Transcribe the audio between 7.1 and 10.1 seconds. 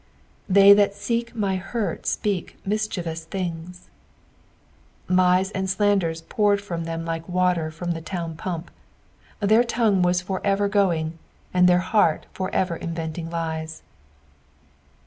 water from the town pump. Their tongue